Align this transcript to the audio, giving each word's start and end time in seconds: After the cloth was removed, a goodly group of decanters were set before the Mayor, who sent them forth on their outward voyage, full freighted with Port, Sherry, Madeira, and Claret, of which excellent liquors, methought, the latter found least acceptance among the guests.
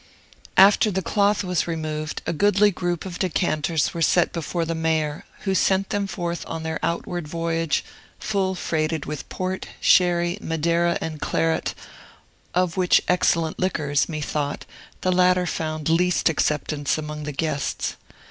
After 0.57 0.89
the 0.89 1.03
cloth 1.03 1.43
was 1.43 1.67
removed, 1.67 2.23
a 2.25 2.33
goodly 2.33 2.71
group 2.71 3.05
of 3.05 3.19
decanters 3.19 3.93
were 3.93 4.01
set 4.01 4.33
before 4.33 4.65
the 4.65 4.73
Mayor, 4.73 5.25
who 5.41 5.53
sent 5.53 5.91
them 5.91 6.07
forth 6.07 6.43
on 6.47 6.63
their 6.63 6.79
outward 6.81 7.27
voyage, 7.27 7.85
full 8.19 8.55
freighted 8.55 9.05
with 9.05 9.29
Port, 9.29 9.67
Sherry, 9.79 10.39
Madeira, 10.41 10.97
and 11.01 11.21
Claret, 11.21 11.75
of 12.55 12.77
which 12.77 13.03
excellent 13.07 13.59
liquors, 13.59 14.09
methought, 14.09 14.65
the 15.01 15.11
latter 15.11 15.45
found 15.45 15.87
least 15.87 16.29
acceptance 16.29 16.97
among 16.97 17.25
the 17.25 17.31
guests. 17.31 17.95